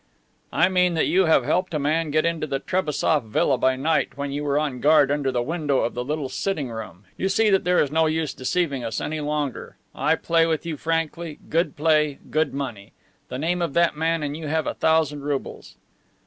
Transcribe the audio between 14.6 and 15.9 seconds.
a thousand roubles."